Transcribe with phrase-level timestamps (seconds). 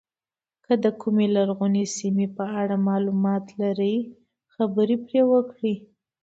[0.65, 3.95] که د کومې لرغونې سیمې په اړه معلومات لرئ
[4.53, 5.75] خبرې پرې وکړئ.